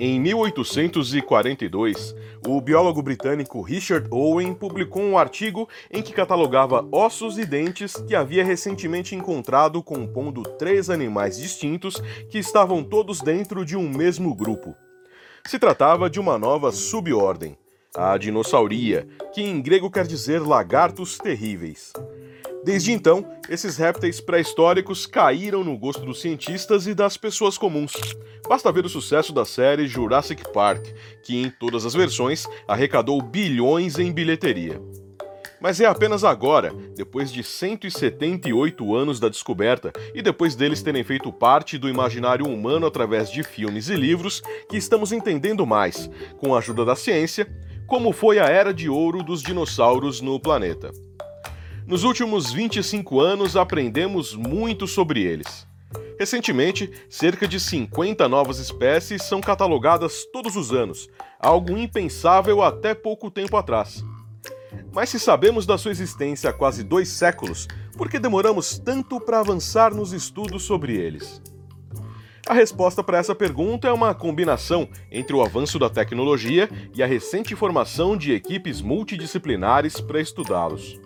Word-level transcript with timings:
Em 0.00 0.20
1842, 0.20 2.14
o 2.46 2.60
biólogo 2.60 3.02
britânico 3.02 3.60
Richard 3.60 4.06
Owen 4.12 4.54
publicou 4.54 5.02
um 5.02 5.18
artigo 5.18 5.68
em 5.90 6.00
que 6.00 6.12
catalogava 6.12 6.86
ossos 6.92 7.36
e 7.36 7.44
dentes 7.44 7.94
que 7.94 8.14
havia 8.14 8.44
recentemente 8.44 9.16
encontrado 9.16 9.82
compondo 9.82 10.44
três 10.56 10.88
animais 10.88 11.36
distintos 11.36 12.00
que 12.30 12.38
estavam 12.38 12.84
todos 12.84 13.20
dentro 13.20 13.64
de 13.64 13.76
um 13.76 13.88
mesmo 13.88 14.32
grupo. 14.36 14.76
Se 15.44 15.58
tratava 15.58 16.08
de 16.08 16.20
uma 16.20 16.38
nova 16.38 16.70
subordem, 16.70 17.58
a 17.96 18.16
dinossauria, 18.16 19.08
que 19.32 19.42
em 19.42 19.60
grego 19.60 19.90
quer 19.90 20.06
dizer 20.06 20.40
lagartos 20.40 21.18
terríveis. 21.18 21.92
Desde 22.68 22.92
então, 22.92 23.24
esses 23.48 23.78
répteis 23.78 24.20
pré-históricos 24.20 25.06
caíram 25.06 25.64
no 25.64 25.74
gosto 25.78 26.04
dos 26.04 26.20
cientistas 26.20 26.86
e 26.86 26.92
das 26.92 27.16
pessoas 27.16 27.56
comuns. 27.56 27.94
Basta 28.46 28.70
ver 28.70 28.84
o 28.84 28.90
sucesso 28.90 29.32
da 29.32 29.46
série 29.46 29.86
Jurassic 29.86 30.52
Park, 30.52 30.84
que 31.24 31.42
em 31.42 31.48
todas 31.48 31.86
as 31.86 31.94
versões 31.94 32.46
arrecadou 32.68 33.22
bilhões 33.22 33.98
em 33.98 34.12
bilheteria. 34.12 34.82
Mas 35.58 35.80
é 35.80 35.86
apenas 35.86 36.24
agora, 36.24 36.70
depois 36.94 37.32
de 37.32 37.42
178 37.42 38.94
anos 38.94 39.18
da 39.18 39.30
descoberta 39.30 39.90
e 40.14 40.20
depois 40.20 40.54
deles 40.54 40.82
terem 40.82 41.02
feito 41.02 41.32
parte 41.32 41.78
do 41.78 41.88
imaginário 41.88 42.44
humano 42.44 42.86
através 42.86 43.32
de 43.32 43.42
filmes 43.42 43.88
e 43.88 43.96
livros, 43.96 44.42
que 44.68 44.76
estamos 44.76 45.10
entendendo 45.10 45.64
mais, 45.64 46.10
com 46.36 46.54
a 46.54 46.58
ajuda 46.58 46.84
da 46.84 46.94
ciência, 46.94 47.50
como 47.86 48.12
foi 48.12 48.38
a 48.38 48.44
era 48.44 48.74
de 48.74 48.90
ouro 48.90 49.22
dos 49.22 49.40
dinossauros 49.40 50.20
no 50.20 50.38
planeta. 50.38 50.92
Nos 51.88 52.04
últimos 52.04 52.52
25 52.52 53.18
anos 53.18 53.56
aprendemos 53.56 54.34
muito 54.34 54.86
sobre 54.86 55.22
eles. 55.22 55.66
Recentemente, 56.18 56.92
cerca 57.08 57.48
de 57.48 57.58
50 57.58 58.28
novas 58.28 58.58
espécies 58.58 59.22
são 59.22 59.40
catalogadas 59.40 60.26
todos 60.30 60.54
os 60.54 60.70
anos, 60.70 61.08
algo 61.40 61.78
impensável 61.78 62.62
até 62.62 62.94
pouco 62.94 63.30
tempo 63.30 63.56
atrás. 63.56 64.04
Mas 64.92 65.08
se 65.08 65.18
sabemos 65.18 65.64
da 65.64 65.78
sua 65.78 65.90
existência 65.90 66.50
há 66.50 66.52
quase 66.52 66.84
dois 66.84 67.08
séculos, 67.08 67.66
por 67.96 68.10
que 68.10 68.18
demoramos 68.18 68.78
tanto 68.78 69.18
para 69.18 69.40
avançar 69.40 69.94
nos 69.94 70.12
estudos 70.12 70.64
sobre 70.64 70.94
eles? 70.94 71.40
A 72.46 72.52
resposta 72.52 73.02
para 73.02 73.16
essa 73.16 73.34
pergunta 73.34 73.88
é 73.88 73.92
uma 73.92 74.14
combinação 74.14 74.86
entre 75.10 75.34
o 75.34 75.40
avanço 75.40 75.78
da 75.78 75.88
tecnologia 75.88 76.68
e 76.94 77.02
a 77.02 77.06
recente 77.06 77.56
formação 77.56 78.14
de 78.14 78.34
equipes 78.34 78.82
multidisciplinares 78.82 80.02
para 80.02 80.20
estudá-los. 80.20 81.00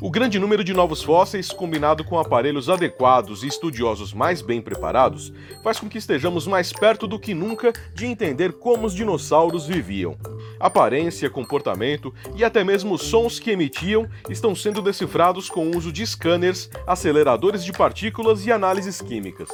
O 0.00 0.12
grande 0.12 0.38
número 0.38 0.62
de 0.62 0.72
novos 0.72 1.02
fósseis, 1.02 1.50
combinado 1.50 2.04
com 2.04 2.20
aparelhos 2.20 2.68
adequados 2.68 3.42
e 3.42 3.48
estudiosos 3.48 4.14
mais 4.14 4.40
bem 4.40 4.60
preparados, 4.62 5.32
faz 5.60 5.80
com 5.80 5.88
que 5.88 5.98
estejamos 5.98 6.46
mais 6.46 6.72
perto 6.72 7.04
do 7.08 7.18
que 7.18 7.34
nunca 7.34 7.72
de 7.92 8.06
entender 8.06 8.52
como 8.52 8.86
os 8.86 8.94
dinossauros 8.94 9.66
viviam. 9.66 10.16
Aparência, 10.60 11.28
comportamento 11.28 12.14
e 12.36 12.44
até 12.44 12.62
mesmo 12.62 12.96
sons 12.96 13.40
que 13.40 13.50
emitiam 13.50 14.08
estão 14.30 14.54
sendo 14.54 14.80
decifrados 14.80 15.50
com 15.50 15.66
o 15.66 15.76
uso 15.76 15.90
de 15.90 16.06
scanners, 16.06 16.70
aceleradores 16.86 17.64
de 17.64 17.72
partículas 17.72 18.46
e 18.46 18.52
análises 18.52 19.02
químicas. 19.02 19.48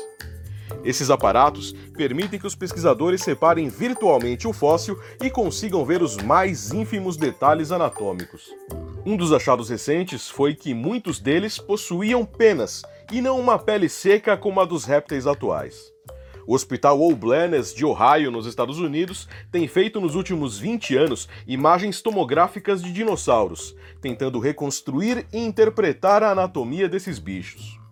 Esses 0.85 1.09
aparatos 1.09 1.73
permitem 1.97 2.39
que 2.39 2.47
os 2.47 2.55
pesquisadores 2.55 3.23
separem 3.23 3.71
virtualmente 3.71 4.47
o 4.47 4.53
fóssil 4.53 4.99
e 5.23 5.31
consigam 5.31 5.87
ver 5.87 6.03
os 6.03 6.19
mais 6.19 6.71
ínfimos 6.71 7.17
detalhes 7.17 7.73
anatômicos. 7.73 8.53
Um 9.07 9.19
dos 9.19 9.35
achados 9.35 9.69
recentes 9.69 10.31
foi 10.31 10.55
que 10.55 10.73
muitos 10.73 11.21
deles 11.21 11.59
possuíam 11.59 12.25
penas 12.25 12.83
e 13.13 13.21
não 13.21 13.39
uma 13.39 13.59
pele 13.59 13.87
seca 13.87 14.35
como 14.35 14.63
a 14.63 14.65
dos 14.65 14.87
répteis 14.87 15.27
atuais. 15.27 15.93
O 16.47 16.55
Hospital 16.55 16.99
O'Bleness 17.03 17.75
de 17.75 17.85
Ohio, 17.85 18.31
nos 18.31 18.47
Estados 18.47 18.79
Unidos, 18.79 19.29
tem 19.53 19.69
feito 19.69 20.01
nos 20.01 20.15
últimos 20.15 20.59
20 20.59 20.97
anos 20.97 21.29
imagens 21.47 22.01
tomográficas 22.01 22.83
de 22.83 22.91
dinossauros, 22.95 23.77
tentando 24.01 24.39
reconstruir 24.39 25.27
e 25.31 25.39
interpretar 25.39 26.23
a 26.23 26.31
anatomia 26.31 26.89
desses 26.89 27.19
bichos. 27.19 27.84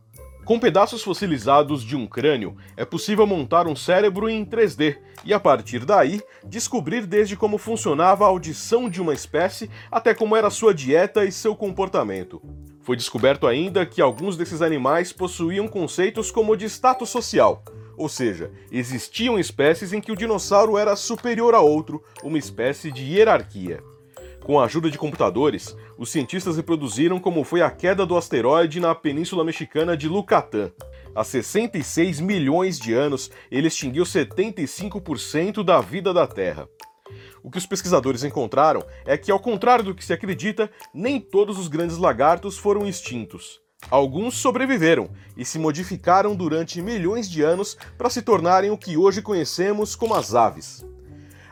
Com 0.45 0.59
pedaços 0.59 1.05
fossilizados 1.05 1.85
de 1.85 1.95
um 1.95 2.05
crânio, 2.05 2.57
é 2.77 2.85
possível 2.85 3.25
montar 3.25 3.69
um 3.69 3.77
cérebro 3.77 4.29
em 4.29 4.45
3D 4.45 4.99
e, 5.25 5.33
a 5.33 5.39
partir 5.39 5.85
daí, 5.85 6.21
descobrir 6.45 7.07
desde 7.07 7.37
como 7.37 7.59
funcionava 7.59 8.25
a 8.25 8.29
audição 8.29 8.91
de 8.91 9.01
uma 9.01 9.15
espécie 9.15 9.71
até 9.89 10.13
como 10.13 10.35
era 10.35 10.51
sua 10.51 10.75
dieta 10.75 11.25
e 11.25 11.31
seu 11.31 11.55
comportamento. 11.55 12.43
Foi 12.81 12.97
descoberto 12.97 13.47
ainda 13.47 13.87
que 13.87 14.03
alguns 14.03 14.37
desses 14.37 14.63
animais 14.63 15.13
possuíam 15.13 15.69
conceitos 15.69 16.33
como 16.33 16.57
de 16.57 16.65
status 16.65 17.09
social, 17.09 17.63
ou 17.97 18.09
seja, 18.09 18.51
existiam 18.73 19.39
espécies 19.39 19.93
em 19.93 20.01
que 20.01 20.11
o 20.11 20.17
dinossauro 20.17 20.77
era 20.77 20.97
superior 20.97 21.55
a 21.55 21.61
outro, 21.61 22.03
uma 22.21 22.39
espécie 22.39 22.91
de 22.91 23.05
hierarquia. 23.05 23.92
Com 24.45 24.59
a 24.59 24.65
ajuda 24.65 24.91
de 24.91 24.99
computadores, 24.99 25.77
os 25.97 26.11
cientistas 26.11 26.57
reproduziram 26.57 27.21
como 27.21 27.45
foi 27.45 27.63
a 27.63 27.71
queda 27.71 28.05
do 28.05 28.17
asteroide 28.17 28.81
na 28.81 28.93
península 28.93 29.45
mexicana 29.45 29.97
de 29.97 30.09
Yucatán. 30.09 30.73
Há 31.15 31.23
66 31.23 32.19
milhões 32.19 32.77
de 32.79 32.93
anos, 32.93 33.31
ele 33.51 33.69
extinguiu 33.69 34.03
75% 34.03 35.63
da 35.63 35.81
vida 35.81 36.13
da 36.13 36.27
Terra. 36.27 36.69
O 37.41 37.51
que 37.51 37.59
os 37.59 37.67
pesquisadores 37.67 38.25
encontraram 38.25 38.83
é 39.05 39.17
que, 39.17 39.31
ao 39.31 39.39
contrário 39.39 39.85
do 39.85 39.95
que 39.95 40.05
se 40.05 40.13
acredita, 40.13 40.71
nem 40.93 41.21
todos 41.21 41.57
os 41.57 41.69
grandes 41.69 41.97
lagartos 41.97 42.59
foram 42.59 42.87
extintos. 42.87 43.61
Alguns 43.91 44.35
sobreviveram 44.35 45.11
e 45.37 45.45
se 45.45 45.59
modificaram 45.59 46.35
durante 46.35 46.83
milhões 46.83 47.31
de 47.31 47.43
anos 47.43 47.77
para 47.97 48.11
se 48.11 48.23
tornarem 48.23 48.71
o 48.71 48.79
que 48.79 48.97
hoje 48.97 49.23
conhecemos 49.23 49.95
como 49.95 50.15
as 50.15 50.35
aves. 50.35 50.85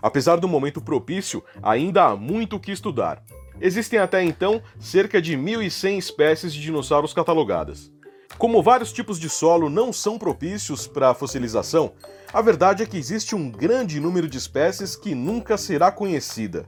Apesar 0.02 0.36
do 0.36 0.48
momento 0.48 0.80
propício, 0.80 1.42
ainda 1.62 2.04
há 2.04 2.16
muito 2.16 2.56
o 2.56 2.60
que 2.60 2.72
estudar. 2.72 3.22
Existem 3.60 3.98
até 3.98 4.22
então 4.22 4.62
cerca 4.78 5.20
de 5.20 5.36
1.100 5.36 5.98
espécies 5.98 6.52
de 6.52 6.60
dinossauros 6.60 7.12
catalogadas. 7.12 7.92
Como 8.38 8.62
vários 8.62 8.92
tipos 8.92 9.18
de 9.18 9.28
solo 9.28 9.68
não 9.68 9.92
são 9.92 10.18
propícios 10.18 10.86
para 10.86 11.10
a 11.10 11.14
fossilização, 11.14 11.92
a 12.32 12.40
verdade 12.40 12.82
é 12.82 12.86
que 12.86 12.96
existe 12.96 13.34
um 13.34 13.50
grande 13.50 14.00
número 14.00 14.28
de 14.28 14.38
espécies 14.38 14.96
que 14.96 15.14
nunca 15.14 15.58
será 15.58 15.92
conhecida. 15.92 16.66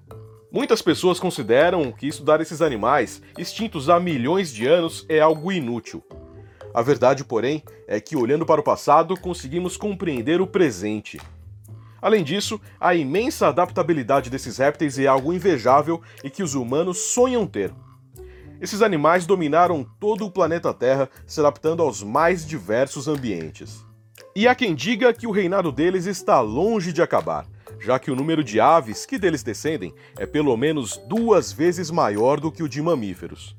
Muitas 0.50 0.82
pessoas 0.82 1.18
consideram 1.18 1.90
que 1.90 2.06
estudar 2.06 2.42
esses 2.42 2.60
animais, 2.60 3.22
extintos 3.38 3.88
há 3.88 3.98
milhões 3.98 4.52
de 4.52 4.66
anos, 4.66 5.06
é 5.08 5.18
algo 5.18 5.50
inútil. 5.50 6.04
A 6.74 6.82
verdade, 6.82 7.24
porém, 7.24 7.62
é 7.86 7.98
que 8.00 8.16
olhando 8.16 8.44
para 8.44 8.60
o 8.60 8.64
passado 8.64 9.18
conseguimos 9.18 9.78
compreender 9.78 10.42
o 10.42 10.46
presente. 10.46 11.18
Além 12.02 12.24
disso, 12.24 12.60
a 12.80 12.96
imensa 12.96 13.46
adaptabilidade 13.46 14.28
desses 14.28 14.58
répteis 14.58 14.98
é 14.98 15.06
algo 15.06 15.32
invejável 15.32 16.02
e 16.24 16.28
que 16.28 16.42
os 16.42 16.54
humanos 16.54 16.98
sonham 16.98 17.46
ter. 17.46 17.72
Esses 18.60 18.82
animais 18.82 19.24
dominaram 19.24 19.86
todo 20.00 20.26
o 20.26 20.30
planeta 20.30 20.74
Terra, 20.74 21.08
se 21.24 21.38
adaptando 21.38 21.80
aos 21.80 22.02
mais 22.02 22.44
diversos 22.44 23.06
ambientes. 23.06 23.86
E 24.34 24.48
há 24.48 24.54
quem 24.54 24.74
diga 24.74 25.14
que 25.14 25.26
o 25.28 25.30
reinado 25.30 25.70
deles 25.70 26.06
está 26.06 26.40
longe 26.40 26.92
de 26.92 27.00
acabar, 27.00 27.46
já 27.80 27.98
que 27.98 28.10
o 28.10 28.16
número 28.16 28.42
de 28.42 28.58
aves 28.58 29.06
que 29.06 29.18
deles 29.18 29.42
descendem 29.44 29.94
é 30.18 30.26
pelo 30.26 30.56
menos 30.56 30.96
duas 31.08 31.52
vezes 31.52 31.90
maior 31.90 32.40
do 32.40 32.50
que 32.50 32.62
o 32.62 32.68
de 32.68 32.82
mamíferos. 32.82 33.56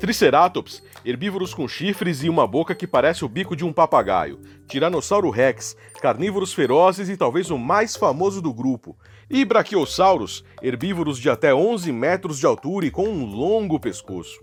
Triceratops, 0.00 0.82
herbívoros 1.04 1.52
com 1.52 1.68
chifres 1.68 2.22
e 2.22 2.30
uma 2.30 2.46
boca 2.46 2.74
que 2.74 2.86
parece 2.86 3.22
o 3.22 3.28
bico 3.28 3.54
de 3.54 3.66
um 3.66 3.70
papagaio. 3.72 4.40
Tiranossauro 4.66 5.28
rex, 5.28 5.76
carnívoros 6.00 6.54
ferozes 6.54 7.10
e 7.10 7.18
talvez 7.18 7.50
o 7.50 7.58
mais 7.58 7.94
famoso 7.94 8.40
do 8.40 8.50
grupo. 8.54 8.96
E 9.28 9.44
Brachiosauros, 9.44 10.42
herbívoros 10.62 11.18
de 11.18 11.28
até 11.28 11.54
11 11.54 11.92
metros 11.92 12.38
de 12.38 12.46
altura 12.46 12.86
e 12.86 12.90
com 12.90 13.06
um 13.06 13.26
longo 13.26 13.78
pescoço. 13.78 14.40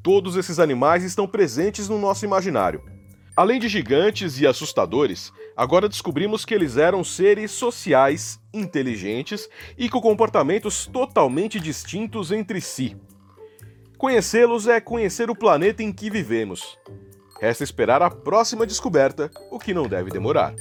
Todos 0.00 0.36
esses 0.36 0.60
animais 0.60 1.02
estão 1.02 1.26
presentes 1.26 1.88
no 1.88 1.98
nosso 1.98 2.24
imaginário. 2.24 2.80
Além 3.36 3.58
de 3.58 3.68
gigantes 3.68 4.40
e 4.40 4.46
assustadores, 4.46 5.32
agora 5.56 5.88
descobrimos 5.88 6.44
que 6.44 6.54
eles 6.54 6.76
eram 6.76 7.02
seres 7.02 7.50
sociais, 7.50 8.38
inteligentes 8.54 9.48
e 9.76 9.88
com 9.88 10.00
comportamentos 10.00 10.86
totalmente 10.86 11.58
distintos 11.58 12.30
entre 12.30 12.60
si. 12.60 12.96
Conhecê-los 13.98 14.68
é 14.68 14.80
conhecer 14.80 15.28
o 15.28 15.34
planeta 15.34 15.82
em 15.82 15.92
que 15.92 16.08
vivemos. 16.08 16.78
Resta 17.40 17.64
esperar 17.64 18.00
a 18.00 18.08
próxima 18.08 18.64
descoberta, 18.64 19.28
o 19.50 19.58
que 19.58 19.74
não 19.74 19.88
deve 19.88 20.08
demorar. 20.08 20.54